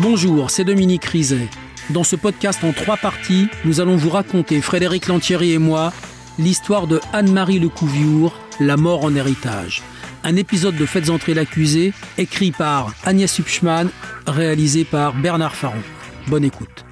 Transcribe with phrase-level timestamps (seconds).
[0.00, 1.48] Bonjour, c'est Dominique Rizet.
[1.90, 5.92] Dans ce podcast en trois parties, nous allons vous raconter, Frédéric Lantieri et moi,
[6.38, 9.82] l'histoire de Anne-Marie Lecouviour, La mort en héritage.
[10.22, 13.90] Un épisode de Faites entrer l'accusé, écrit par Agnès Hupschmann,
[14.28, 15.82] réalisé par Bernard Faron.
[16.28, 16.84] Bonne écoute.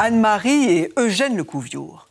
[0.00, 2.08] Anne-Marie et Eugène Lecouviour.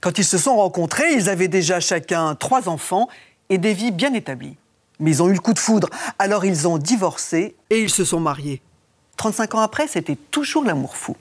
[0.00, 3.06] Quand ils se sont rencontrés, ils avaient déjà chacun trois enfants
[3.50, 4.56] et des vies bien établies.
[4.98, 8.06] Mais ils ont eu le coup de foudre, alors ils ont divorcé et ils se
[8.06, 8.62] sont mariés.
[9.18, 11.14] 35 ans après, c'était toujours l'amour fou.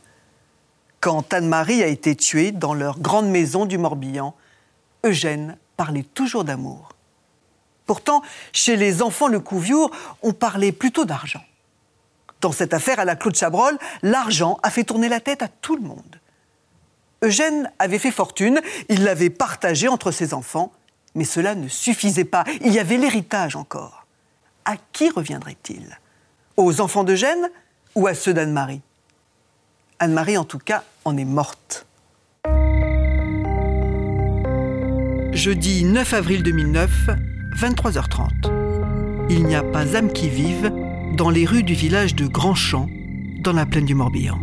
[1.01, 4.33] Quand Anne-Marie a été tuée dans leur grande maison du Morbihan,
[5.05, 6.93] Eugène parlait toujours d'amour.
[7.85, 8.21] Pourtant,
[8.53, 11.43] chez les enfants Lecouviour, on parlait plutôt d'argent.
[12.41, 15.75] Dans cette affaire à la Claude Chabrol, l'argent a fait tourner la tête à tout
[15.75, 16.19] le monde.
[17.23, 20.71] Eugène avait fait fortune, il l'avait partagée entre ses enfants,
[21.13, 24.07] mais cela ne suffisait pas, il y avait l'héritage encore.
[24.65, 25.99] À qui reviendrait-il?
[26.57, 27.49] Aux enfants d'Eugène
[27.93, 28.81] ou à ceux d'Anne-Marie?
[29.99, 31.85] Anne-Marie, en tout cas, en est morte.
[35.31, 36.89] Jeudi 9 avril 2009,
[37.55, 39.27] 23h30.
[39.29, 40.71] Il n'y a pas âme qui vive
[41.13, 42.87] dans les rues du village de Grandchamp,
[43.39, 44.39] dans la plaine du Morbihan.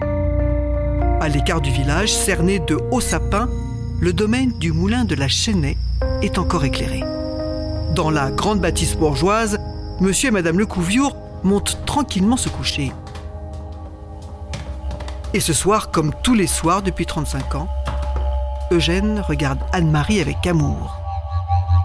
[1.20, 3.48] À l'écart du village, cerné de hauts sapins,
[4.00, 5.78] le domaine du moulin de la Chênaie
[6.22, 7.00] est encore éclairé.
[7.94, 9.58] Dans la grande bâtisse bourgeoise,
[10.00, 12.92] monsieur et madame Lecouviour montent tranquillement se coucher.
[15.34, 17.68] Et ce soir, comme tous les soirs depuis 35 ans,
[18.70, 20.96] Eugène regarde Anne-Marie avec amour.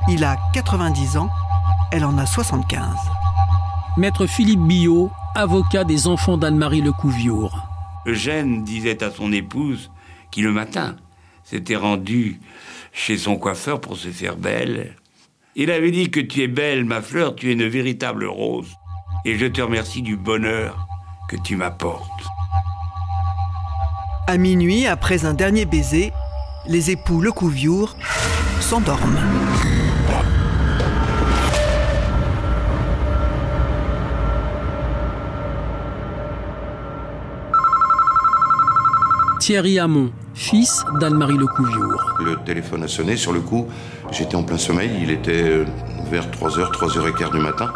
[0.10, 1.30] Il a 90 ans,
[1.92, 2.84] elle en a 75.
[3.96, 7.68] Maître Philippe Billot, avocat des enfants d'Anne-Marie Lecouviour.
[8.08, 9.92] Eugène disait à son épouse
[10.32, 10.96] qui le matin
[11.44, 12.40] s'était rendu
[12.92, 14.96] chez son coiffeur pour se faire belle.
[15.56, 18.74] Il avait dit que tu es belle, ma fleur, tu es une véritable rose.
[19.26, 20.88] Et je te remercie du bonheur
[21.30, 22.10] que tu m'apportes.
[24.26, 26.12] À minuit, après un dernier baiser,
[26.68, 27.96] les époux Lecouviour
[28.60, 29.43] s'endorment.
[39.44, 42.16] Thierry Hamon, fils d'Anne-Marie Lecouviour.
[42.24, 43.68] Le téléphone a sonné sur le coup.
[44.10, 44.90] J'étais en plein sommeil.
[45.02, 45.66] Il était euh,
[46.10, 47.74] vers 3h, 3h15 du matin.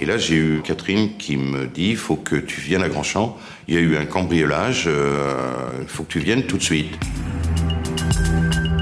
[0.00, 3.36] Et là, j'ai eu Catherine qui me dit il faut que tu viennes à Grandchamp.
[3.68, 4.90] Il y a eu un cambriolage.
[5.80, 6.98] Il faut que tu viennes tout de suite.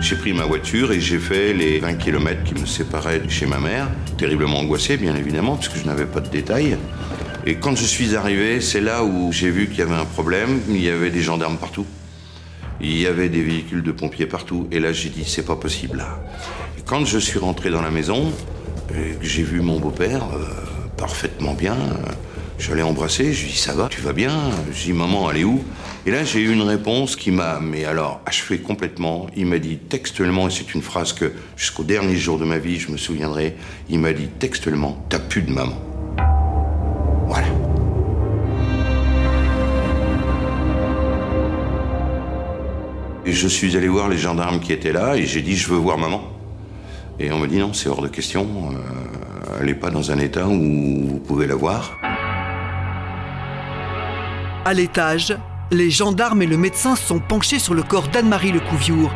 [0.00, 3.44] J'ai pris ma voiture et j'ai fait les 20 km qui me séparaient de chez
[3.44, 3.88] ma mère.
[4.16, 6.78] Terriblement angoissé, bien évidemment, puisque je n'avais pas de détails.
[7.48, 10.60] Et quand je suis arrivé, c'est là où j'ai vu qu'il y avait un problème.
[10.68, 11.86] Il y avait des gendarmes partout.
[12.80, 14.66] Il y avait des véhicules de pompiers partout.
[14.72, 16.04] Et là, j'ai dit, c'est pas possible.
[16.76, 18.32] Et quand je suis rentré dans la maison,
[19.22, 20.44] j'ai vu mon beau-père euh,
[20.96, 22.12] parfaitement bien, euh,
[22.58, 22.82] je l'ai.
[22.82, 24.32] Je lui ai dit, ça va, tu vas bien?
[24.72, 25.62] Je lui ai dit, maman, elle est où?
[26.04, 29.28] Et là, j'ai eu une réponse qui m'a, mais alors, achevé complètement.
[29.36, 32.80] Il m'a dit textuellement, et c'est une phrase que jusqu'au dernier jour de ma vie,
[32.80, 33.54] je me souviendrai,
[33.88, 35.80] il m'a dit textuellement, t'as plus de maman.
[43.26, 45.76] Et je suis allé voir les gendarmes qui étaient là et j'ai dit je veux
[45.76, 46.22] voir maman.
[47.18, 48.46] Et on me dit non, c'est hors de question.
[48.72, 51.96] euh, elle n'est pas dans un état où vous pouvez la voir.
[54.64, 55.36] À l'étage,
[55.72, 59.10] les gendarmes et le médecin sont penchés sur le corps d'Anne-Marie Lecouviour.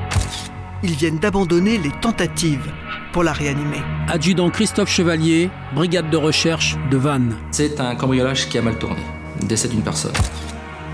[0.82, 2.68] Ils viennent d'abandonner les tentatives
[3.12, 3.82] pour la réanimer.
[4.08, 7.36] Adjudant Christophe Chevalier, brigade de recherche de Vannes.
[7.52, 9.02] C'est un cambriolage qui a mal tourné.
[9.42, 10.14] Décès d'une personne.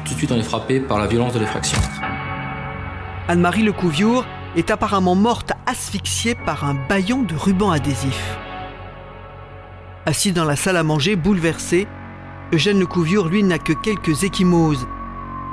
[0.05, 1.79] Tout de suite, on est frappé par la violence de l'effraction.
[3.29, 8.39] Anne-Marie Lecouviour est apparemment morte asphyxiée par un baillon de ruban adhésif.
[10.07, 11.89] Assis dans la salle à manger, bouleversé,
[12.53, 14.87] Eugène Lecouviour, lui, n'a que quelques échymoses.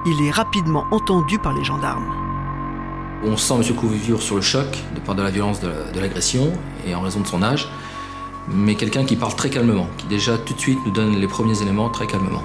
[0.06, 2.14] Il est rapidement entendu par les gendarmes.
[3.24, 3.76] On sent M.
[3.76, 6.54] Couvivure sur le choc, de par de la violence de l'agression
[6.86, 7.68] et en raison de son âge,
[8.48, 11.60] mais quelqu'un qui parle très calmement, qui déjà tout de suite nous donne les premiers
[11.64, 12.44] éléments très calmement.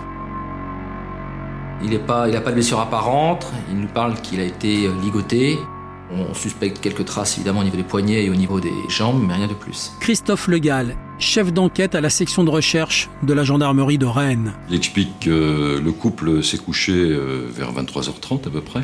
[1.82, 5.58] Il n'a pas, pas de blessure apparente, il nous parle qu'il a été euh, ligoté.
[6.10, 9.34] On suspecte quelques traces évidemment au niveau des poignets et au niveau des jambes, mais
[9.34, 9.92] rien de plus.
[10.00, 14.54] Christophe Legal, chef d'enquête à la section de recherche de la gendarmerie de Rennes.
[14.70, 18.82] Il explique que le couple s'est couché euh, vers 23h30 à peu près.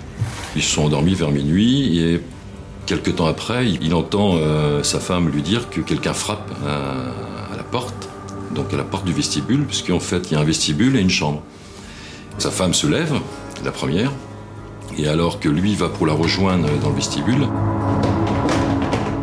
[0.55, 2.20] Ils se sont endormis vers minuit et
[2.87, 7.56] quelques temps après, il entend euh, sa femme lui dire que quelqu'un frappe à, à
[7.56, 8.08] la porte,
[8.55, 11.11] donc à la porte du vestibule, puisqu'en fait il y a un vestibule et une
[11.11, 11.43] chambre.
[12.39, 13.15] Sa femme se lève,
[13.65, 14.11] la première,
[14.99, 17.49] Et alors que lui va pour la rejoindre dans le vestibule,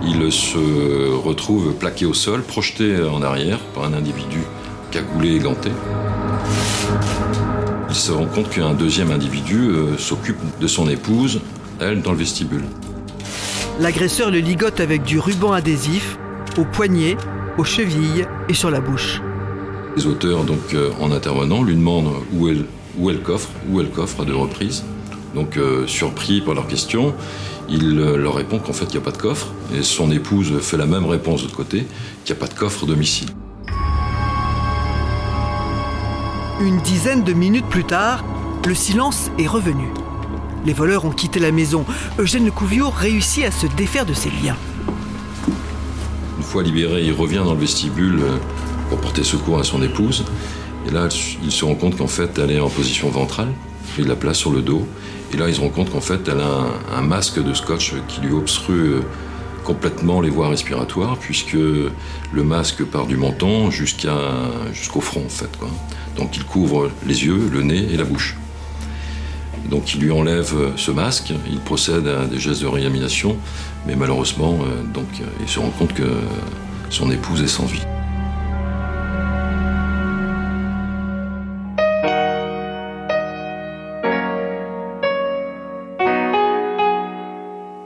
[0.03, 4.39] il se retrouve plaqué au sol, projeté en arrière par un individu
[4.91, 5.69] cagoulé et ganté.
[7.89, 11.41] Il se rend compte qu'un deuxième individu euh, s'occupe de son épouse,
[11.79, 12.63] elle, dans le vestibule.
[13.79, 16.17] L'agresseur le ligote avec du ruban adhésif
[16.57, 17.17] au poignet,
[17.57, 19.21] aux chevilles et sur la bouche.
[19.95, 22.57] Les auteurs, donc, euh, en intervenant, lui demandent où est,
[22.97, 24.83] où est le coffre, où est le coffre à deux reprises.
[25.35, 27.13] Donc, euh, surpris par leur question,
[27.69, 29.47] il euh, leur répond qu'en fait, il n'y a pas de coffre.
[29.73, 31.85] Et son épouse fait la même réponse de l'autre côté,
[32.25, 33.29] qu'il n'y a pas de coffre au domicile.
[36.59, 38.23] Une dizaine de minutes plus tard,
[38.67, 39.87] le silence est revenu.
[40.65, 41.85] Les voleurs ont quitté la maison.
[42.19, 44.57] Eugène Lecouviour réussit à se défaire de ses liens.
[46.37, 48.37] Une fois libéré, il revient dans le vestibule euh,
[48.89, 50.25] pour porter secours à son épouse.
[50.91, 51.07] Et là,
[51.41, 53.47] il se rend compte qu'en fait, elle est en position ventrale.
[53.97, 54.85] Il la place sur le dos.
[55.33, 58.19] Et là, il se rend compte qu'en fait, elle a un, masque de scotch qui
[58.19, 59.01] lui obstrue euh,
[59.63, 65.49] complètement les voies respiratoires, puisque le masque part du menton jusqu'au front, en fait.
[66.17, 68.35] Donc, il couvre les yeux, le nez et la bouche.
[69.69, 73.37] Donc, il lui enlève euh, ce masque, il procède à des gestes de réanimation,
[73.87, 75.07] mais malheureusement, euh, donc,
[75.39, 76.17] il se rend compte que
[76.89, 77.85] son épouse est sans vie.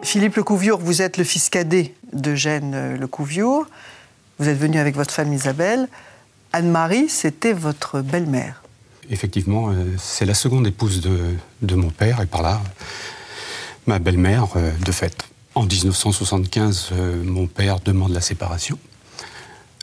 [0.06, 3.66] Philippe Lecouviour, vous êtes le fils cadet d'Eugène Lecouviour.
[4.38, 5.90] Vous êtes venu avec votre femme Isabelle.
[6.54, 8.62] Anne-Marie, c'était votre belle-mère.
[9.10, 11.18] Effectivement, euh, c'est la seconde épouse de,
[11.64, 12.62] de mon père et par là,
[13.88, 15.24] ma belle-mère, euh, de fait.
[15.56, 18.78] En 1975, euh, mon père demande la séparation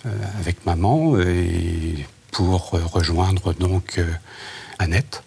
[0.06, 4.06] euh, avec maman et pour euh, rejoindre donc euh,
[4.78, 5.24] Annette.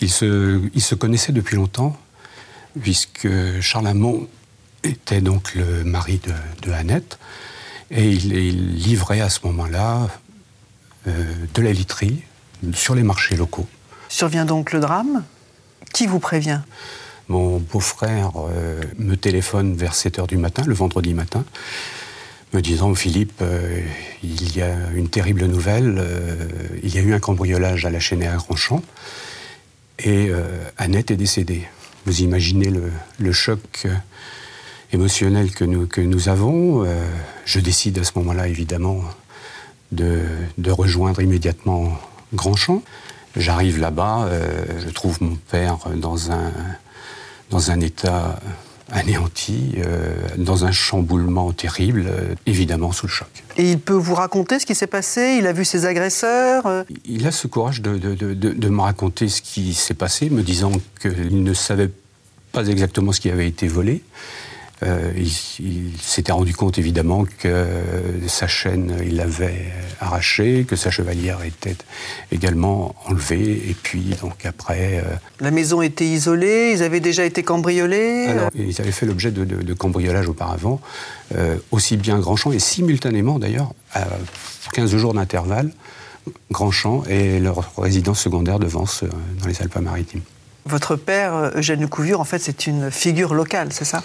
[0.00, 1.96] Ils se, ils se connaissaient depuis longtemps
[2.80, 3.28] puisque
[3.60, 4.28] Charles Hamon
[4.82, 7.18] était donc le mari de, de Annette
[7.90, 10.08] et il, il livrait à ce moment-là
[11.08, 12.22] euh, de la literie
[12.74, 13.66] sur les marchés locaux.
[14.08, 15.24] Survient donc le drame?
[15.92, 16.60] Qui vous prévient?
[17.26, 21.44] Mon beau-frère euh, me téléphone vers 7 h du matin, le vendredi matin,
[22.52, 23.82] me disant Philippe, euh,
[24.22, 26.06] il y a une terrible nouvelle,
[26.84, 28.82] il y a eu un cambriolage à la chaîne à Grandchamp
[29.98, 30.30] et
[30.78, 31.66] Annette est décédée.
[32.04, 32.72] Vous imaginez
[33.18, 33.94] le, choc euh,
[34.92, 36.84] émotionnel que nous, que nous avons.
[36.84, 37.06] Euh,
[37.44, 39.02] je décide à ce moment-là, évidemment,
[39.92, 40.22] de,
[40.58, 41.96] de rejoindre immédiatement
[42.34, 42.82] Grandchamp.
[43.36, 46.52] J'arrive là-bas, euh, je trouve mon père dans un,
[47.50, 48.38] dans un état
[48.90, 53.28] anéanti, euh, dans un chamboulement terrible, euh, évidemment sous le choc.
[53.56, 55.36] Et il peut vous raconter ce qui s'est passé?
[55.38, 58.68] Il a vu ses agresseurs euh, Il a ce courage de, de- de- de- de
[58.68, 61.90] me raconter ce qui s'est passé, me disant qu'il ne savait
[62.52, 64.02] pas exactement ce qui avait été volé.
[64.82, 65.30] Euh, il
[65.60, 67.66] il s'était rendu compte évidemment que
[68.26, 69.66] sa chaîne, il l'avait
[70.00, 71.76] arrachée, que sa chevalière était
[72.32, 77.42] également enlevée, et puis donc après, euh, La maison était isolée, ils avaient déjà été
[77.42, 78.26] cambriolés.
[78.28, 80.80] alors, ils avaient fait l'objet de, de- de cambriolage auparavant,
[81.36, 84.06] euh, aussi bien Grandchamp et simultanément d'ailleurs, à
[84.72, 85.70] 15 jours d'intervalle,
[86.50, 89.08] Grandchamp et leur résidence secondaire de Vence euh,
[89.40, 90.22] dans les Alpes-Maritimes.
[90.66, 94.02] Votre père, euh, Eugène Lecouviour, en fait, c'est une figure locale, c'est ça?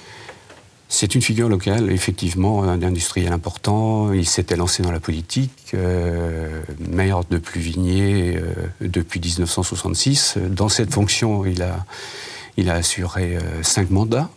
[0.89, 4.13] C'est une figure locale, effectivement, un industriel important.
[4.13, 10.37] Il s'était lancé dans la politique, euh, maire de Pluvigné euh, depuis 1966.
[10.49, 11.85] Dans cette fonction, il a,
[12.55, 14.29] il a assuré euh, cinq mandats.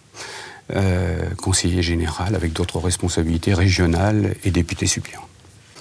[1.43, 5.27] conseiller général avec d'autres responsabilités régionales et député suppléant.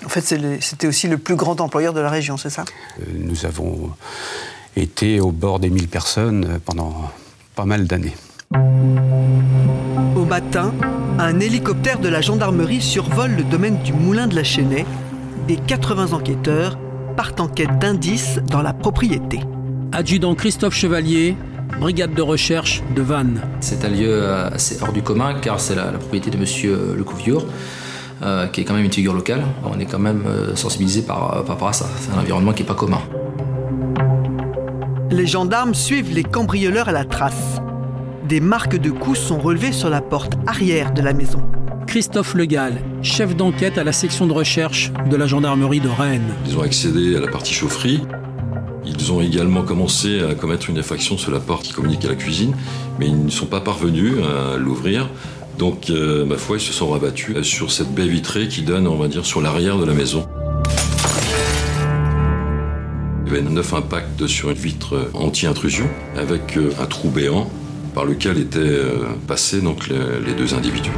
[0.04, 0.22] En fait,
[0.62, 2.66] c'était aussi le plus grand employeur de la région, c'est ça?
[3.14, 3.92] Nous avons
[4.76, 7.12] été au bord des 1000 personnes pendant
[7.54, 8.16] pas mal d'années.
[10.30, 10.72] Matin,
[11.18, 14.86] un hélicoptère de la gendarmerie survole le domaine du moulin de la Chênaie
[15.48, 16.78] et 80 enquêteurs
[17.18, 19.40] partent en quête d'indices dans la propriété.
[19.92, 21.36] Adjudant Christophe Chevalier,
[21.80, 23.42] brigade de recherche de Vannes.
[23.60, 26.94] C'est un lieu euh, assez hors du commun car c'est la, la propriété de monsieur
[26.96, 27.44] Lecouviour,
[28.22, 29.42] euh, qui est quand même une figure locale.
[29.66, 31.88] On est quand même euh, sensibilisé par, par rapport à ça.
[32.00, 33.02] C'est un environnement qui n'est pas commun.
[35.10, 37.59] Les gendarmes suivent les cambrioleurs à la trace.
[38.28, 41.42] Des marques de coups sont relevées sur la porte arrière de la maison.
[41.88, 46.34] Christophe Legal, chef d'enquête à la section de recherche de la gendarmerie de Rennes.
[46.46, 48.02] Ils ont accédé à la partie chaufferie.
[48.86, 52.16] Ils ont également commencé à commettre une effraction sur la porte qui communique à la
[52.16, 52.56] cuisine,
[53.00, 55.10] mais ils ne sont pas parvenus à l'ouvrir.
[55.58, 58.98] Donc, euh, ma foi, ils se sont rabattus sur cette baie vitrée qui donne, on
[58.98, 60.28] va dire, sur l'arrière de la maison.
[63.26, 67.50] Il y avait neuf impacts sur une vitre anti-intrusion avec euh, un trou béant
[68.00, 70.92] par lequel étaient euh, passés donc, les, les deux individus.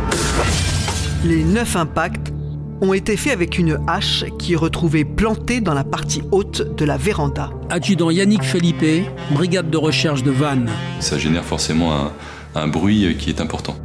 [1.25, 2.31] Les neuf impacts
[2.79, 6.85] ont été faits avec une hache qui est retrouvée plantée dans la partie haute de
[6.85, 7.49] la véranda.
[7.71, 8.85] Adjudant Yannick Felipe,
[9.31, 10.69] brigade de recherche de Vannes.
[10.99, 12.11] Ça génère forcément un,
[12.53, 13.75] un bruit qui est important.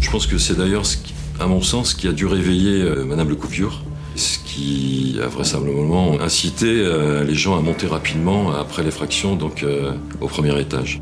[0.00, 2.82] Je pense que c'est d'ailleurs, ce qui- à mon sens, ce qui a dû réveiller
[2.82, 3.84] euh, Madame Lecouviure,
[4.16, 9.92] ce qui a vraisemblablement incité euh, les gens à monter rapidement après l'effraction, donc euh,
[10.20, 11.00] au premier étage.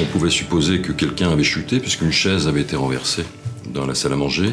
[0.00, 3.24] On pouvait supposer que quelqu'un avait chuté puisqu'une chaise avait été renversée
[3.72, 4.50] dans la salle à manger.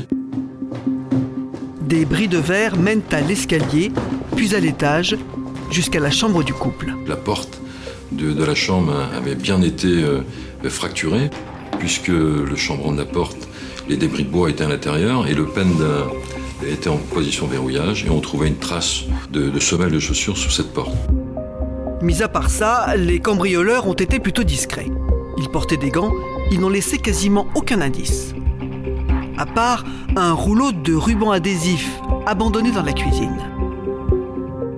[1.81, 3.91] Des bris de verre mènent à l'escalier,
[4.35, 5.15] puis à l'étage,
[5.69, 6.93] jusqu'à la chambre du couple.
[7.07, 7.59] La porte
[8.11, 10.21] de, de la chambre avait bien été euh,
[10.69, 11.29] fracturée
[11.79, 13.47] puisque le chambranle de la porte,
[13.89, 16.07] les débris de bois étaient à l'intérieur et le pen d'un-
[16.67, 20.49] était en position verrouillage et on trouvait une trace de, de semelle de chaussures sous
[20.51, 20.95] cette porte.
[22.01, 24.87] Mis à part ça, les cambrioleurs ont été plutôt discrets.
[25.43, 26.13] Ils portaient des gants,
[26.51, 28.33] ils n'ont laissé quasiment aucun indice.
[29.37, 29.83] À part
[30.15, 33.35] un rouleau de ruban adhésif abandonné dans la cuisine.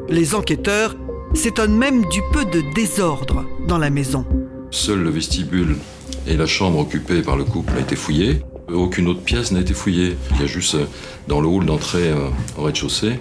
[0.09, 0.95] Les enquêteurs
[1.35, 4.25] s'étonnent même du peu de désordre dans la maison.
[4.71, 5.77] Seul le vestibule
[6.25, 8.41] et la chambre occupée par le couple a été fouillé.
[8.73, 10.17] Aucune autre pièce n'a été fouillée.
[10.31, 10.85] Il y a juste euh,
[11.27, 13.19] dans le hall d'entrée euh, au rez-de-chaussée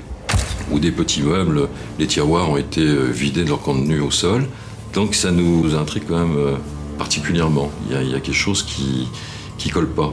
[0.70, 4.46] où des petits meubles, les tiroirs ont été euh, vidés de leur contenu au sol.
[4.94, 6.56] Donc ça nous intrigue quand même
[6.98, 7.70] particulièrement.
[7.86, 9.08] Il y a, il y a quelque chose qui
[9.58, 10.12] qui colle pas.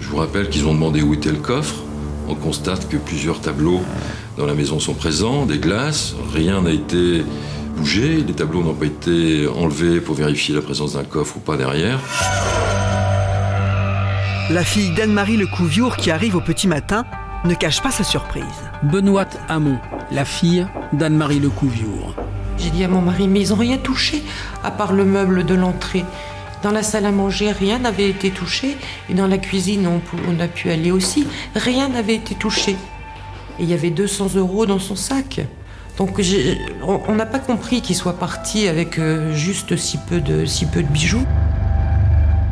[0.00, 1.76] Je vous rappelle qu'ils ont demandé où était le coffre.
[2.28, 3.80] On constate que plusieurs tableaux
[4.36, 7.24] dans la maison sont présents, des glaces, rien n'a été
[7.76, 11.56] bougé, les tableaux n'ont pas été enlevés pour vérifier la présence d'un coffre ou pas
[11.56, 12.00] derrière.
[14.50, 17.04] La fille d'Anne-Marie Lecouviour qui arrive au petit matin
[17.44, 18.44] ne cache pas sa surprise.
[18.82, 19.78] Benoît Hamon,
[20.10, 22.14] la fille d'Anne-Marie Lecouviour.
[22.58, 24.22] J'ai dit à mon mari, mais ils n'ont rien touché,
[24.62, 26.04] à part le meuble de l'entrée.
[26.62, 28.76] Dans la salle à manger, rien n'avait été touché.
[29.10, 31.26] Et dans la cuisine, on, a pu aller aussi.
[31.54, 32.72] Rien n'avait été touché.
[33.58, 35.40] Et il y avait 200 euros dans son sac.
[35.98, 36.18] Donc
[36.82, 41.24] on n'a pas compris qu'il soit parti avec euh, juste si peu de bijoux.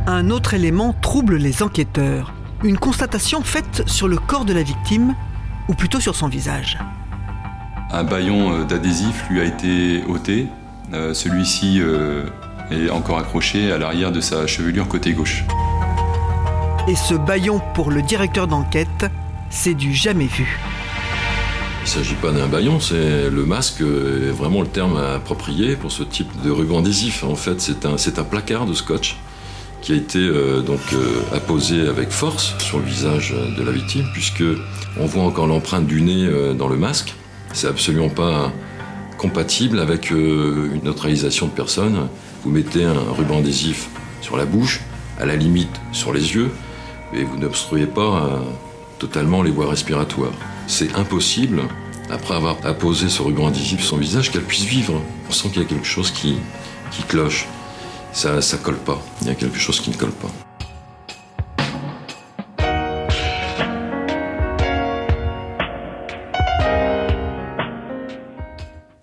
[0.06, 2.34] Un autre élément trouble les enquêteurs.
[2.62, 5.14] Une constatation faite sur le corps de la victime,
[5.68, 6.78] ou plutôt sur son visage.
[7.92, 10.46] Un baillon euh, d'adhésif lui a été ôté.
[10.94, 12.24] Euh, Celui-ci euh,
[12.70, 15.44] est encore accroché à l'arrière de sa chevelure côté gauche.
[16.88, 19.06] Et ce baillon pour le directeur d'enquête,
[19.50, 20.58] c'est du jamais vu.
[21.80, 25.92] Il ne s'agit pas d'un baillon, c'est le masque est vraiment le terme approprié pour
[25.92, 27.24] ce type de ruban adhésif.
[27.24, 29.16] En fait, c'est un, c'est un placard de scotch
[29.82, 34.06] qui a été euh, donc euh, apposé avec force sur le visage de la victime,
[34.12, 34.44] puisque
[34.98, 37.14] on voit encore l'empreinte du nez euh, dans le masque.
[37.52, 38.52] C'est absolument pas
[39.18, 42.08] compatible avec euh, une neutralisation de personne.
[42.42, 43.88] Vous mettez un ruban adhésif
[44.20, 44.80] sur la bouche,
[45.20, 46.50] à la limite sur les yeux,
[47.14, 48.38] et vous n'obstruez pas euh,
[48.98, 50.32] totalement les voies respiratoires.
[50.66, 51.62] C'est impossible,
[52.10, 55.00] après avoir apposé ce ruban adhésif sur son visage, qu'elle puisse vivre.
[55.28, 56.36] On sent qu'il y a quelque chose qui,
[56.90, 57.46] qui cloche.
[58.12, 59.00] Ça, ça colle pas.
[59.22, 60.51] Il y a quelque chose qui ne colle pas.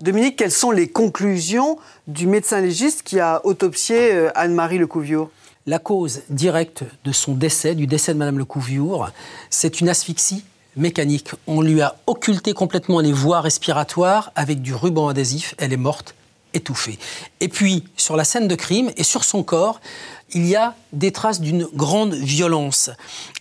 [0.00, 5.30] Dominique, quelles sont les conclusions du médecin légiste qui a autopsié euh, Anne-Marie Lecouviour
[5.66, 9.10] La cause directe de son décès, du décès de Madame Lecouviour,
[9.50, 10.42] c'est une asphyxie
[10.74, 11.32] mécanique.
[11.46, 15.54] On lui a occulté complètement les voies respiratoires avec du ruban adhésif.
[15.58, 16.14] Elle est morte
[16.54, 16.98] étouffée.
[17.40, 19.82] Et puis, sur la scène de crime et sur son corps,
[20.32, 22.90] il y a des traces d'une grande violence.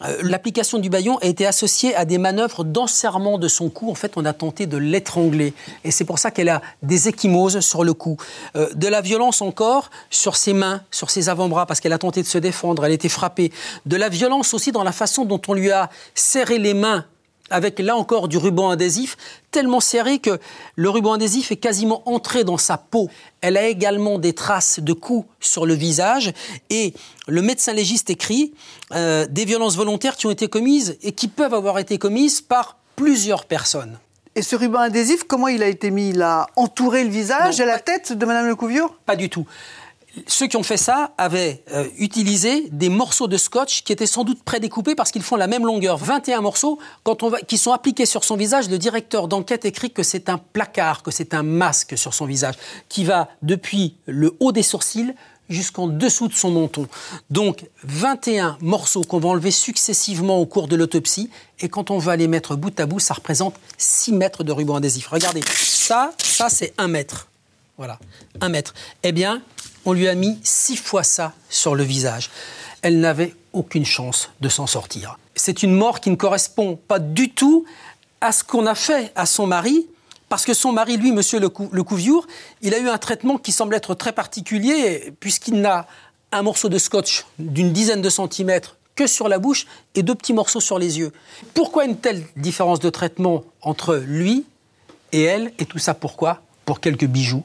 [0.03, 3.89] Euh, L'application du baillon a été associée à des manœuvres d'enserrement de son cou.
[3.89, 5.53] En fait, on a tenté de l'étrangler.
[5.84, 8.17] Et c'est pour ça qu'elle a des échymoses sur le cou.
[8.55, 12.22] Euh, de la violence encore sur ses mains, sur ses avant-bras, parce qu'elle a tenté
[12.22, 13.51] de se défendre, elle a été frappée.
[13.86, 17.05] De la violence aussi dans la façon dont on lui a serré les mains
[17.50, 19.18] avec là encore du ruban adhésif,
[19.51, 20.39] tellement serré que
[20.75, 23.10] le ruban adhésif est quasiment entré dans sa peau.
[23.41, 26.34] Elle a également des traces de coups sur le visage
[26.70, 26.94] et
[27.27, 28.53] le médecin légiste écrit
[28.94, 32.77] euh, des violences volontaires qui ont été commises et qui peuvent avoir été commises par
[32.96, 33.98] plusieurs personnes.
[34.36, 36.10] Et ce ruban adhésif, comment il a été mis?
[36.10, 39.46] Il a entouré le visage Non, et la tête de Madame Lecouviour Pas du tout.
[40.28, 44.24] Ceux qui ont fait ça avaient euh, utilisé des morceaux de scotch qui étaient sans
[44.24, 45.98] doute prédécoupés parce qu'ils font la même longueur.
[45.98, 48.70] 21 morceaux quand on va, qui sont appliqués sur son visage.
[48.70, 52.56] Le directeur d'enquête écrit que c'est un placard, que c'est un masque sur son visage
[52.89, 55.13] qui va depuis le haut des sourcils
[55.50, 56.88] jusqu'en dessous de son menton.
[57.30, 62.16] Donc 21 morceaux qu'on va enlever successivement au cours de l'autopsie et quand on va
[62.16, 65.08] les mettre bout à bout, ça représente 6 mètres de ruban adhésif.
[65.08, 67.28] Regardez, ça, ça c'est 1 mètre.
[67.78, 67.98] Voilà,
[68.42, 68.74] un mètre.
[69.04, 69.42] Eh bien,
[69.86, 72.29] On lui a mis six fois ça sur le visage.
[72.81, 75.17] Elle n'avait aucune chance de s'en sortir.
[75.36, 77.65] C'est une mort qui ne correspond pas du tout
[78.21, 79.88] à ce qu'on a fait à son mari,
[80.27, 82.27] parce que son mari, lui, monsieur le, Couviour,
[82.62, 85.88] il a eu un traitement qui semble être très particulier, puisqu'il n'a
[86.31, 90.33] un morceau de scotch d'une dizaine de centimètres que sur la bouche et deux petits
[90.33, 91.12] morceaux sur les yeux.
[91.53, 94.45] Pourquoi une telle différence de traitement entre lui
[95.12, 96.41] et elle Et tout ça pourquoi?
[96.65, 97.43] Pour quelques bijoux.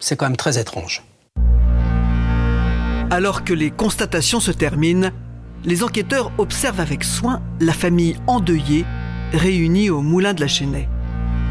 [0.00, 1.04] C'est quand même très étrange.
[3.12, 5.10] Alors que les constatations se terminent,
[5.66, 8.86] les enquêteurs observent avec soin la famille endeuillée
[9.34, 10.88] réunie au moulin de la Chênaie.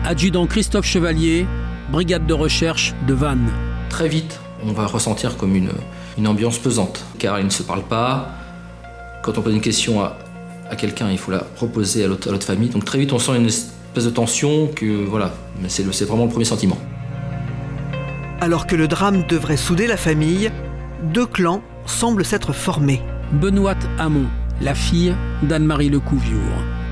[0.04, 1.46] Adjudant Christophe Chevalier,
[1.92, 3.52] brigade de recherche de Vannes.
[3.90, 5.70] Très vite, on va ressentir comme une,
[6.18, 8.32] une ambiance pesante, car ils ne se parlent pas,
[9.22, 10.18] quand on pose une question à,
[10.76, 12.70] quelqu'un, il faut la proposer à l'autre famille.
[12.70, 16.32] Donc très vite, on sent une espèce de tension que voilà, mais c'est vraiment le
[16.32, 16.80] premier sentiment.
[18.40, 20.50] Alors que le drame devrait souder la famille,
[21.04, 23.02] deux clans semblent s'être formés.
[23.32, 24.26] Benoît Hamon,
[24.62, 26.42] la fille d'Anne-Marie Lecouviour.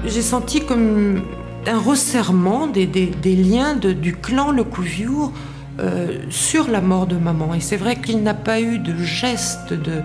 [0.05, 1.21] J'ai senti comme
[1.67, 2.87] un resserrement des,
[3.23, 5.33] liens du clan Lecouviour
[5.79, 7.53] euh, sur la mort de maman.
[7.53, 10.01] Et c'est vrai qu'il n'a pas eu de geste de,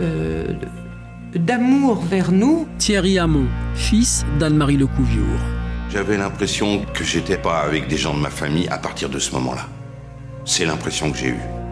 [0.00, 0.52] euh,
[1.34, 2.66] d'amour vers nous.
[2.78, 5.38] Thierry Hamon, fils d'Anne-Marie Lecouviour.
[5.90, 9.32] J'avais l'impression que j'étais pas avec des gens de ma famille à partir de ce
[9.32, 9.66] moment-là.
[10.44, 11.63] C'est l'impression que j'ai eue.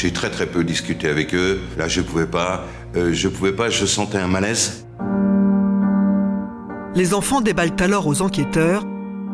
[0.00, 1.60] J'ai très très peu discuté avec eux.
[1.76, 2.64] Là, je pouvais pas.
[2.94, 3.68] Euh, je pouvais pas.
[3.68, 4.86] Je sentais un malaise.
[6.94, 8.84] Les enfants déballent alors aux enquêteurs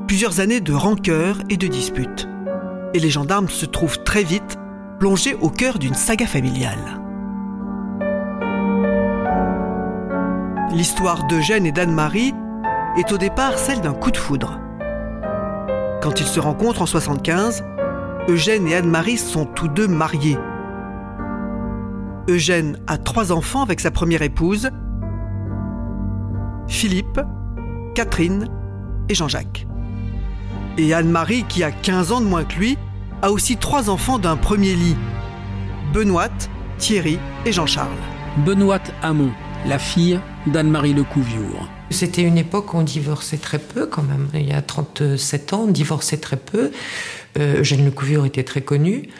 [0.06, 2.26] plusieurs années de rancœur et de disputes.
[2.94, 4.56] Et les gendarmes se trouvent très vite
[4.98, 7.02] plongés au cœur d'une saga familiale.
[10.72, 12.32] L'histoire d'Eugène et d'Anne-Marie
[12.96, 14.58] est au départ celle d'un coup de foudre.
[16.00, 17.64] Quand ils se rencontrent en 75,
[18.28, 20.38] Eugène et Anne-Marie sont tous deux mariés.
[22.28, 24.70] Eugène a trois enfants avec sa première épouse,
[26.68, 27.20] Philippe,
[27.94, 28.48] Catherine
[29.08, 29.66] et Jean-Jacques.
[30.78, 32.78] Et Anne-Marie, qui a 15 ans de moins que lui,
[33.22, 34.96] a aussi trois enfants d'un premier lit,
[35.92, 36.28] Benoît,
[36.78, 37.90] Thierry et Jean-Charles.
[38.44, 39.30] Benoît Hamon,
[39.66, 41.68] la fille d'Anne-Marie Lecouviour.
[41.90, 44.28] C'était une époque où on divorçait très peu quand même.
[44.34, 46.72] Il y a 37 ans, on divorçait très peu.
[47.38, 49.10] Euh, Eugène Lecouviour était très connu.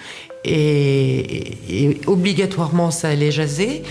[0.44, 3.82] Et, obligatoirement, ça allait jaser.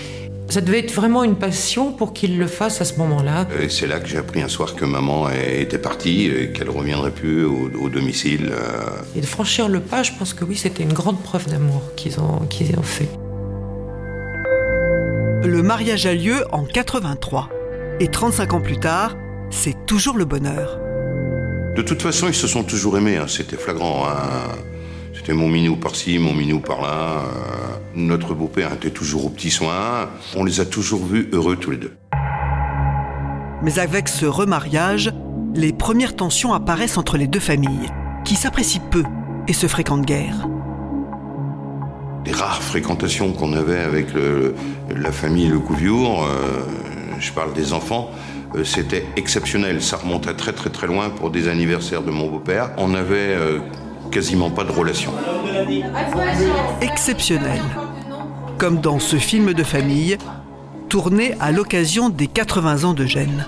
[0.48, 3.48] Ça devait être vraiment une passion pour qu'il le fasse à ce moment-là.
[3.60, 7.10] Et c'est là que j'ai appris un soir que maman était partie et qu'elle reviendrait
[7.10, 8.52] plus au, domicile.
[8.52, 8.84] Euh.
[9.16, 12.20] Et de franchir le pas, je pense que oui, c'était une grande preuve d'amour qu'ils
[12.20, 13.08] ont, qu'ils ont fait.
[15.44, 17.48] Le mariage a lieu en 83.
[18.00, 19.16] Et 35 ans plus tard,
[19.50, 20.78] c'est toujours le bonheur.
[21.76, 23.26] De toute façon, ils se sont toujours aimés, hein.
[23.28, 24.06] c'était flagrant.
[24.06, 24.52] Hein.
[25.24, 27.22] C'était mon minou par-ci, mon minou par-là.
[27.22, 30.10] Euh, notre beau-père était toujours aux petits soins.
[30.36, 31.96] On les a toujours vus heureux tous les deux.
[33.62, 35.14] Mais avec ce remariage,
[35.54, 37.88] les premières tensions apparaissent entre les deux familles,
[38.26, 39.02] qui s'apprécient peu
[39.48, 40.46] et se fréquentent guère
[42.22, 44.06] des rares fréquentations qu'on avait avec
[44.88, 46.62] la famille Le Couviour, euh,
[47.20, 48.10] je parle des enfants,
[48.54, 49.82] euh, c'était exceptionnel.
[49.82, 52.70] Ça remontait très très très loin pour des anniversaires de mon beau-père.
[52.76, 53.58] On n'avait euh,
[54.14, 55.12] quasiment pas de relation.
[56.80, 57.60] Exceptionnel.
[58.58, 60.16] Comme dans ce film de famille,
[60.88, 63.44] tourné à l'occasion des 80 ans de Gênes.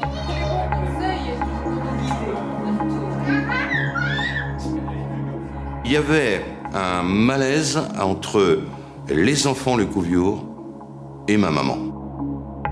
[5.85, 8.63] Il y avait un malaise entre
[9.09, 10.45] les enfants le Couviour
[11.29, 11.79] et ma maman.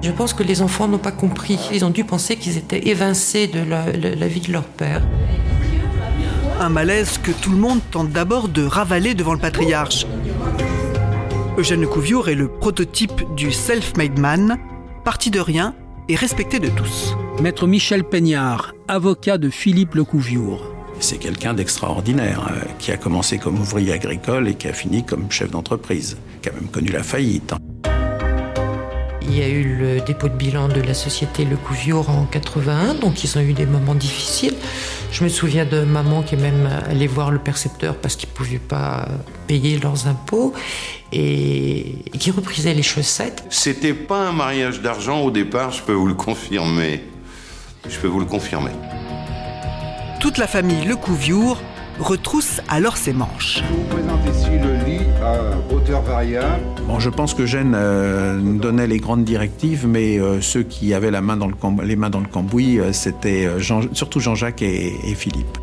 [0.03, 1.61] Je pense que les enfants n'ont pas compris.
[1.73, 5.01] Ils ont dû penser qu'ils étaient évincés de la, vie de leur père.
[6.61, 10.07] Un malaise que tout le monde tente d'abord de ravaler devant le patriarche.
[11.59, 14.59] Eugène Lecouviour est le prototype du self-made man,
[15.05, 15.75] parti de rien
[16.09, 17.17] et respecté de tous.
[17.43, 20.73] Maître Michel Peignard, avocat de Philippe Lecouviour.
[21.01, 25.31] C'est quelqu'un d'extraordinaire, euh, qui a commencé comme ouvrier agricole et qui a fini comme
[25.31, 27.53] chef d'entreprise, qui a même connu la faillite.
[29.35, 32.94] Il y a eu le dépôt de bilan de la société Le Couviour en 81,
[32.94, 34.55] donc ils ont eu des moments difficiles.
[35.11, 38.35] Je me souviens de maman qui est même allée voir le percepteur parce qu'ils ne
[38.35, 39.09] pouvaient pas
[39.49, 40.53] payer leurs impôts
[41.12, 43.42] et qui reprisait les chaussettes.
[43.51, 47.03] C'était pas un mariage d'argent au départ, je peux vous le confirmer.
[47.88, 48.70] Je peux vous le confirmer
[50.25, 51.61] toute la famille Lecouviour
[51.99, 53.62] retrousse alors ses manches.
[53.62, 54.74] Je vous présente ici le
[55.25, 56.63] à hauteur variable.
[56.87, 61.11] Bon, je pense que Gênes euh, donnait les grandes directives, mais euh, ceux qui avaient
[61.11, 63.49] la main dans le les mains dans le cambouis, euh, c'était
[63.93, 65.59] surtout Jean-Jacques et, et, Philippe.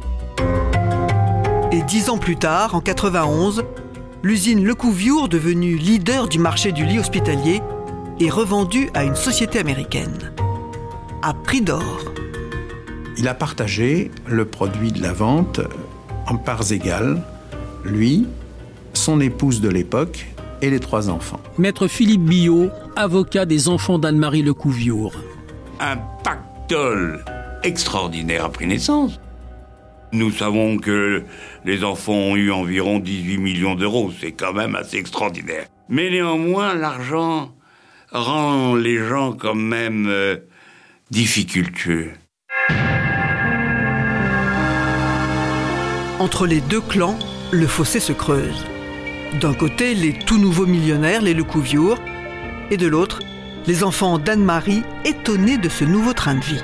[1.71, 3.63] Et dix ans plus tard, en 91,
[4.23, 7.61] l'usine Lecouviour, devenue leader du marché du lit hospitalier,
[8.19, 10.33] est revendue à une société américaine.
[11.21, 12.01] À prix d'or.
[13.17, 15.61] Il a partagé le produit de la vente
[16.27, 17.21] en parts égales,
[17.83, 18.27] lui,
[18.93, 20.27] son épouse de l'époque
[20.61, 21.39] et les trois enfants.
[21.57, 25.13] Maître Philippe Billot, avocat des enfants d'Anne-Marie Lecouviour.
[25.79, 27.23] Un pactole
[27.63, 29.19] extraordinaire a pris naissance.
[30.13, 31.23] Nous savons que
[31.63, 34.11] les enfants ont eu environ 18 millions d'euros.
[34.19, 35.67] C'est quand même assez extraordinaire.
[35.87, 37.51] Mais néanmoins, l'argent
[38.11, 40.37] rend les gens quand même euh,
[41.11, 42.11] difficultueux.
[46.19, 47.17] Entre les deux clans,
[47.51, 48.65] le fossé se creuse.
[49.39, 51.97] D'un côté, les tout nouveaux millionnaires, les Lecouviour,
[52.69, 53.19] et de l'autre,
[53.65, 56.63] les enfants d'Anne-Marie étonnés de ce nouveau train de vie.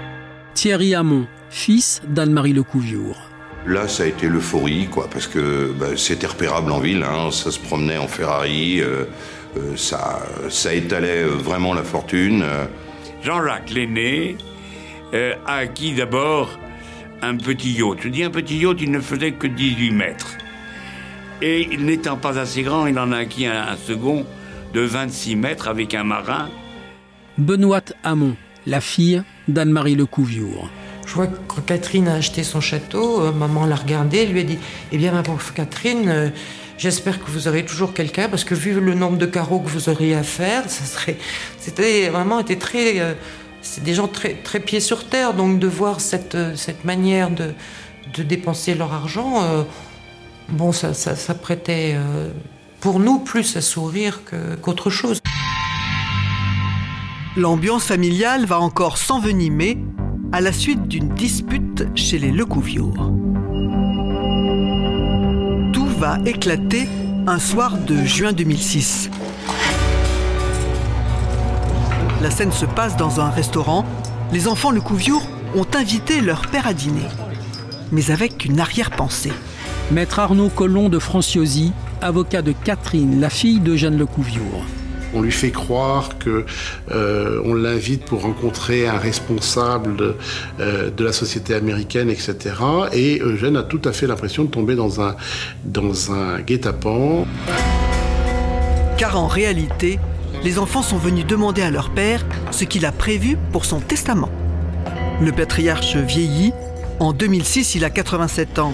[0.54, 3.18] Thierry Hamon, fils d'Anne-Marie Lecouviour.
[3.66, 7.52] Là, ça a été l'euphorie, quoi, parce que bah, c'était repérable en ville, hein, ça
[7.52, 9.06] se promenait en Ferrari, euh,
[9.58, 12.44] euh, ça, ça étalait euh, vraiment la fortune.
[13.24, 14.38] Jean-Jacques l'aîné
[15.14, 16.58] euh, a acquis d'abord
[17.22, 18.00] un petit yacht.
[18.02, 20.37] Je dis un petit yacht, il ne faisait que 18 mètres.
[21.42, 24.26] Et il n'étant pas assez grand, il en a acquis un, un second
[24.74, 26.50] de 26 mètres avec un marin.
[27.38, 30.70] Benoît Hamon, la fille d'Anne-Marie Lecouviour.
[31.06, 34.44] Je vois que quand Catherine a acheté son château, euh, maman l'a regardé, lui a
[34.44, 34.58] dit
[34.92, 36.30] Eh bien, ma pauvre Catherine, euh,
[36.78, 39.90] j'espère que vous aurez toujours quelqu'un, parce que vu le nombre de carreaux que vous
[39.90, 41.18] auriez à faire, ça serait.
[41.60, 43.00] C'était vraiment été très.
[43.00, 43.14] euh,
[43.62, 47.54] c'est des gens très, très pieds sur terre, donc de voir cette, cette manière de,
[48.16, 49.64] de dépenser leur argent, euh,
[50.50, 52.32] bon, ça, ça, prêtait euh,
[52.80, 54.22] pour nous plus à sourire
[54.62, 55.20] qu'autre chose.
[57.36, 59.78] L'ambiance familiale va encore s'envenimer
[60.32, 62.94] à la suite d'une dispute chez les Lecouviour.
[65.72, 66.88] Tout va éclater
[67.28, 69.10] un soir de juin 2006.
[72.22, 73.86] La scène se passe dans un restaurant.
[74.34, 75.22] Les enfants Lecouviour
[75.56, 77.08] ont invité leur père à dîner,
[77.92, 79.34] mais avec une arrière-pensée.
[79.90, 81.72] Maître Arnaud Collomb de Franciosi,
[82.02, 84.66] avocat de Catherine, la fille d'Eugène Lecouviour.
[85.14, 86.46] On lui fait croire que
[86.92, 90.16] euh, on l'invite pour rencontrer un responsable de,
[90.60, 92.36] euh, de la société américaine, etc.
[92.92, 95.16] Et Eugène a tout à fait l'impression de tomber dans un,
[95.64, 97.26] dans un guet-apens.
[98.98, 100.00] Car en réalité,
[100.44, 104.30] les enfants sont venus demander à leur père ce qu'il a prévu pour son testament.
[105.22, 106.52] Le patriarche vieillit.
[107.00, 108.74] En 2006, il a 87 ans.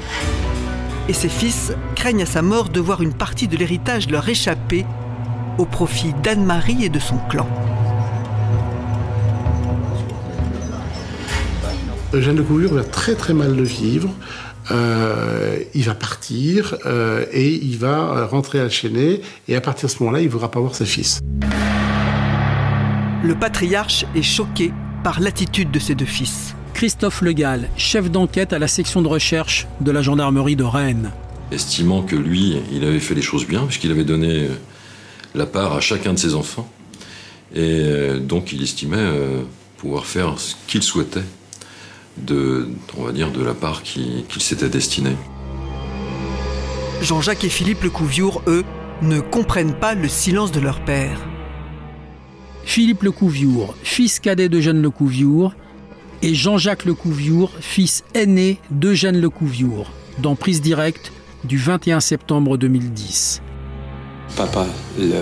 [1.10, 4.86] Et ses fils craignent à sa mort de voir une partie de l'héritage leur échapper
[5.58, 7.48] au profit d'Anne-Marie et de son clan.
[12.14, 14.10] Eugène de Couvrure va très très mal le vivre.
[14.72, 19.22] Euh, il va partir euh, et il va euh, rentrer à Chénet.
[19.48, 21.20] Et à partir de ce moment-là, il ne voudra pas voir ses fils.
[23.24, 24.72] Le patriarche est choqué
[25.04, 26.56] par l'attitude de ses deux fils.
[26.74, 31.12] Christophe Legal, chef d'enquête à la section de recherche de la gendarmerie de Rennes.
[31.52, 34.50] estimant que lui, il avait fait les choses bien, puisqu'il avait donné euh,
[35.36, 36.68] la part à chacun de ses enfants.
[37.54, 39.42] Et euh, donc, il estimait euh,
[39.78, 41.24] pouvoir faire ce qu'il souhaitait
[42.18, 45.16] de, on va dire, de la part qui- qu'il s'était destinée.
[47.02, 48.64] Jean-Jacques et Philippe Lecouviour, eux,
[49.02, 51.20] ne comprennent pas le silence de leur père.
[52.66, 55.54] Philippe Lecouviour, fils cadet d'Eugène Lecouviour,
[56.24, 61.12] et Jean-Jacques Lecouviour, fils aîné d'Eugène Lecouviour, dans Prise directe
[61.44, 63.42] du 21 septembre 2010.
[64.36, 64.66] Papa,
[64.98, 65.14] le-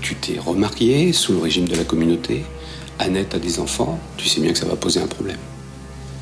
[0.00, 2.44] tu t'es remarié sous le régime de la communauté.
[2.98, 4.00] Annette a des enfants.
[4.16, 5.36] Tu sais bien que ça va poser un problème.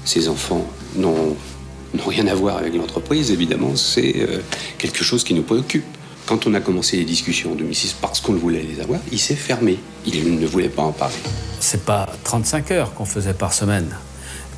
[0.04, 1.36] Ces enfants n'ont
[1.94, 3.74] n'ont rien à voir avec l'entreprise, évidemment.
[3.76, 4.40] C'est euh,
[4.76, 5.84] quelque chose qui nous préoccupe.
[6.26, 9.36] Quand on a commencé les discussions en 2006, parce qu'on voulait les avoir, il s'est
[9.36, 9.78] fermé.
[10.04, 11.14] Il ne voulait pas en parler.
[11.60, 13.88] C'est pas 35 heures qu'on faisait par semaine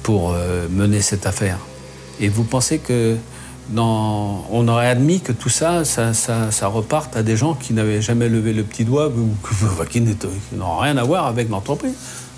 [0.03, 1.59] pour euh, mener cette affaire.
[2.21, 3.17] Et vous pensez que
[3.71, 7.75] dans, on aurait admis que tout ça, ça, ça, ça reparte à des gens qui
[7.75, 10.01] n'avaient jamais levé le petit doigt ou que- qui
[10.57, 11.95] n'ont rien à voir avec l'entreprise,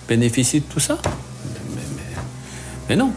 [0.09, 0.99] bénéficient de tout ça?
[1.05, 2.23] Mais, mais-
[2.89, 3.13] mais non.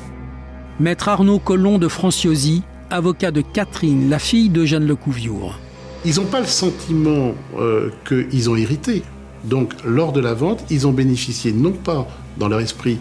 [0.80, 5.60] Maître Arnaud Collomb de Franciosi, avocat de Catherine, la fille d'Eugène Lecouviour.
[6.06, 9.04] Ils n'ont pas le sentiment euh, qu'ils ont hérité.
[9.46, 13.00] Donc, lors de la vente, ils ont bénéficié non pas dans leur esprit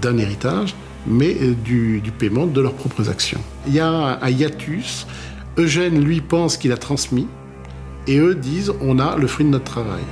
[0.00, 0.74] d'un héritage,
[1.06, 3.40] mais euh, du, du paiement de leurs propres actions.
[3.66, 5.06] Il y a un, un hiatus.
[5.56, 7.26] Eugène, lui, pense qu'il a transmis,
[8.06, 10.02] et eux disent on a le fruit de notre travail.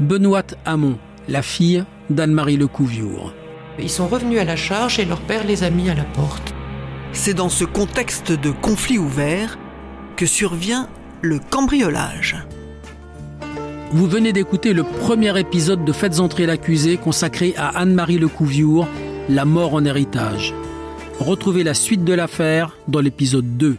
[0.00, 3.32] Benoît Hamon, la fille d'Anne-Marie Lecouviour.
[3.78, 6.54] Ils sont revenus à la charge et leur père les a mis à la porte.
[7.12, 9.58] C'est dans ce contexte de conflit ouvert
[10.16, 10.88] que survient
[11.20, 12.36] le cambriolage.
[13.94, 18.88] Vous venez d'écouter le premier épisode de Faites entrer l'accusé consacré à Anne-Marie Lecouviour,
[19.28, 20.54] La mort en héritage.
[21.20, 23.76] Retrouvez la suite de l'affaire dans l'épisode 2.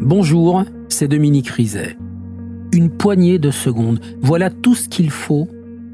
[0.00, 1.96] Bonjour, c'est Dominique Rizet.
[2.72, 5.48] Une poignée de secondes, voilà tout ce qu'il faut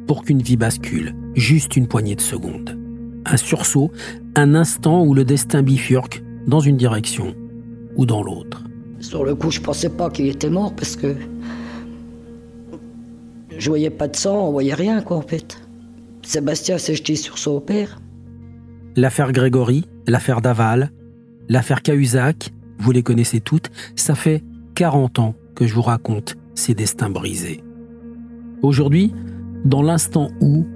[0.07, 1.14] pour qu'une vie bascule.
[1.35, 2.78] Juste une poignée de secondes.
[3.26, 3.90] Un sursaut,
[4.35, 7.35] un instant où le destin bifurque dans une direction
[7.96, 8.64] ou dans l'autre.
[9.00, 11.16] Sur le coup, je pensais pas qu'il était mort parce que
[13.59, 15.61] je voyais pas de sang, on voyait rien quoi en fait.
[16.22, 18.00] Sébastien s'est jeté sur son père.
[18.96, 20.90] L'affaire Grégory, l'affaire Daval,
[21.48, 24.42] l'affaire Cahuzac, vous les connaissez toutes, ça fait
[24.74, 27.62] 40 ans que je vous raconte ces destins brisés.
[28.62, 29.12] Aujourd'hui,
[29.64, 30.66] dans l'instant où,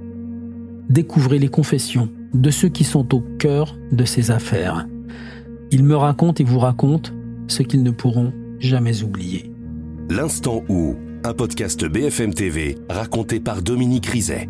[0.89, 4.87] découvrez les confessions de ceux qui sont au cœur de ces affaires.
[5.71, 7.11] Ils me racontent et vous racontent
[7.49, 9.51] ce qu'ils ne pourront jamais oublier.
[10.09, 14.49] L'instant où, un podcast BFM TV raconté par Dominique Rizet.